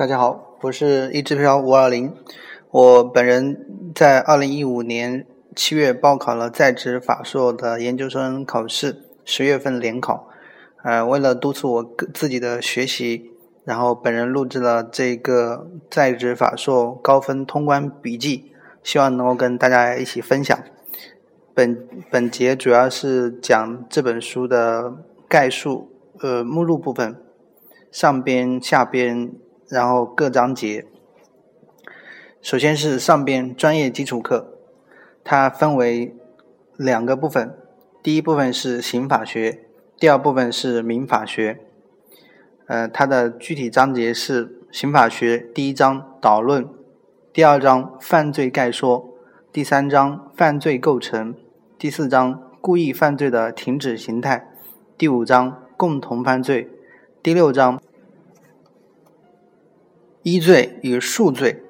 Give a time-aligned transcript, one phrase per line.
[0.00, 2.14] 大家好，我是一支飘五二零。
[2.70, 10.26] 我本人在二零一五年七月报考了在职法硕的研究生考试，十月份联考。
[10.82, 13.30] 呃，为了督促我自己的学习，
[13.66, 18.50] 然后本人录制了这个在职法硕高分通关笔记，
[18.82, 20.58] 希望能够跟大家一起分享。
[21.52, 24.94] 本本节主要是讲这本书的
[25.28, 25.90] 概述，
[26.20, 27.14] 呃，目录部分，
[27.92, 29.30] 上边、下边，
[29.70, 30.84] 然后各章节。
[32.42, 34.58] 首先是上边专业基础课，
[35.22, 36.16] 它分为
[36.76, 37.56] 两个部分，
[38.02, 39.60] 第一部分是刑法学，
[39.96, 41.60] 第二部分是民法学。
[42.66, 46.68] 呃，它的具体章节是刑法学第一章导论，
[47.32, 49.14] 第二章犯罪概说，
[49.52, 51.34] 第三章犯罪构成，
[51.78, 54.48] 第四章故意犯罪的停止形态，
[54.98, 56.68] 第五章共同犯罪，
[57.22, 57.80] 第六章
[60.22, 61.62] 一罪与数罪。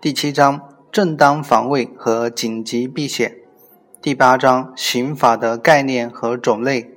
[0.00, 3.36] 第七章正当防卫和紧急避险，
[4.00, 6.90] 第八章刑法的概念和种类，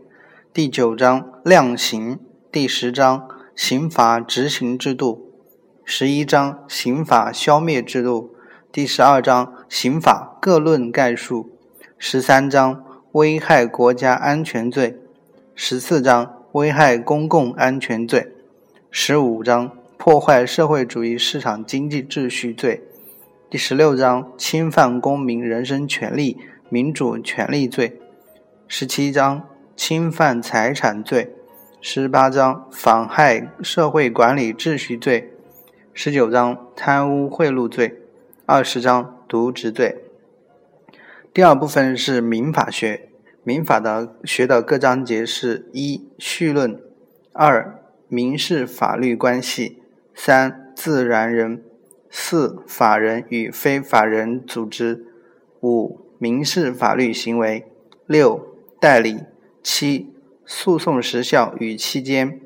[0.53, 2.18] 第九章量刑，
[2.50, 5.34] 第十章刑法执行制度，
[5.84, 8.34] 十一章刑法消灭制度，
[8.72, 11.50] 第十二章刑法各论概述，
[11.98, 14.98] 十三章危害国家安全罪，
[15.56, 18.31] 十四章危害公共安全罪，
[18.90, 19.72] 十五章
[20.04, 22.82] 破坏社会主义市场经济秩序罪。
[23.52, 27.92] 第十六章侵犯公民人身权利、民主权利罪；
[28.68, 31.28] 十七章侵犯财产罪；
[31.82, 35.26] 十八章妨害社会管理秩序罪；
[35.94, 37.92] 十九章贪污贿赂罪；
[38.48, 40.00] 二十章渎职罪。
[41.32, 43.08] 第二部分是民法学，
[43.44, 46.80] 民法的学的各章节是：一、绪论；
[47.34, 49.78] 二、民事法律关系；
[50.14, 51.64] 三、自然人。
[52.14, 55.06] 四、法人与非法人组织；
[55.62, 57.63] 五、民事法律行为；
[58.06, 59.19] 六、代理；
[59.63, 60.13] 七、
[60.46, 62.38] 诉讼时效与期间；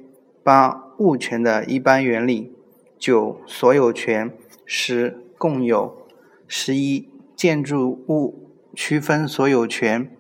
[0.43, 2.51] 八、物权的一般原理；
[2.99, 4.29] 九、所有权；
[4.67, 6.05] 十、共有；
[6.47, 10.11] 十一、建筑物区分所有权；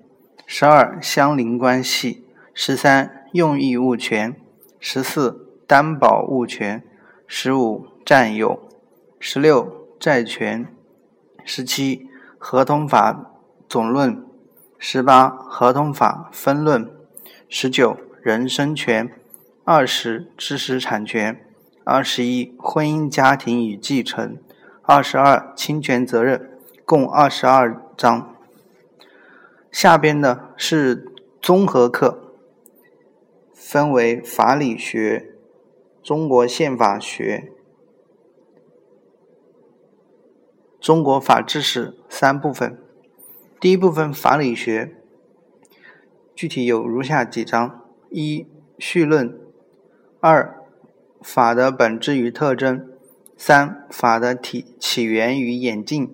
[0.47, 4.31] 十二、相邻关系；十三、用益物权；
[4.79, 6.81] 十四、担保物权；
[7.27, 8.65] 十五、占有。
[9.17, 10.67] 十六债权，
[11.43, 13.31] 十七合同法
[13.67, 14.23] 总论，
[14.77, 16.91] 十八合同法分论，
[17.49, 19.09] 十九人身权，
[19.63, 21.43] 二十知识产权，
[21.83, 24.37] 二十一婚姻家庭与继承，
[24.83, 26.51] 二十二侵权责任，
[26.85, 28.35] 共二十二章。
[29.71, 32.35] 下边呢是综合课，
[33.53, 35.34] 分为法理学、
[36.05, 37.51] 中国宪法学。
[40.79, 42.77] 中国法制史三部分，
[43.59, 44.97] 第一部分法理学，
[46.35, 48.45] 具体有如下几章：一、
[48.77, 49.29] 绪论；
[50.19, 50.63] 二、
[51.23, 52.81] 法的本质与特征；
[53.35, 56.09] 三、法的体起源与演进；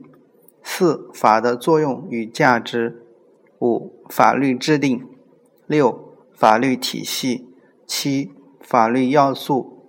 [0.63, 2.94] 四、法的作用与价值；
[3.59, 5.01] 五、法律制定；
[5.68, 7.46] 六、法律体系；
[7.85, 8.31] 七、
[8.62, 9.80] 法律要素；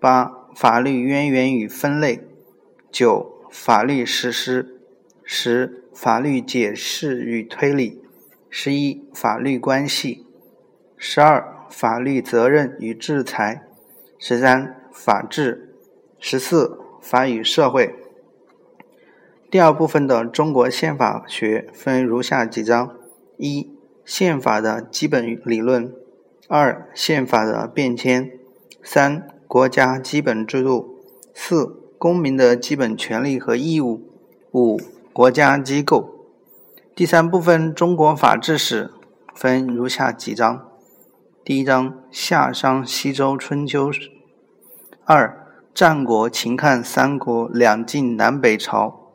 [0.00, 2.20] 八、法律渊源与分类；
[2.90, 3.38] 九。
[3.52, 4.80] 法律实施，
[5.24, 8.00] 十法律解释与推理，
[8.48, 10.24] 十一法律关系，
[10.96, 13.66] 十二法律责任与制裁，
[14.20, 15.74] 十三法治，
[16.20, 17.96] 十四法与社会。
[19.50, 22.96] 第二部分的中国宪法学分如下几章：
[23.36, 25.90] 一、宪法的基本理论；
[26.46, 28.30] 二、宪法的变迁；
[28.80, 30.94] 三、国家基本制度；
[31.34, 31.76] 四。
[31.98, 34.00] 公民的基本权利和义务。
[34.52, 34.78] 五、
[35.12, 36.28] 国家机构。
[36.94, 38.92] 第三部分中国法治史
[39.34, 40.68] 分如下几章：
[41.44, 43.90] 第一章夏商西周春秋；
[45.04, 49.10] 二、战国秦汉三国两晋南北朝；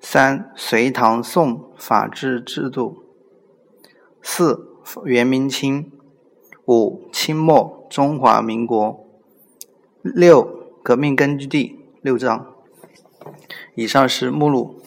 [0.00, 3.04] 三、隋唐宋法治制度；
[4.20, 4.66] 四、
[5.04, 5.84] 元明清；
[6.66, 9.06] 五、清末中华民国；
[10.02, 11.78] 六、革命根据地。
[12.00, 12.54] 六章，
[13.74, 14.79] 以上是目录。